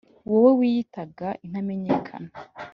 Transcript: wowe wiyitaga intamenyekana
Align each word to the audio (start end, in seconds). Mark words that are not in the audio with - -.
wowe 0.29 0.51
wiyitaga 0.59 1.27
intamenyekana 1.45 2.29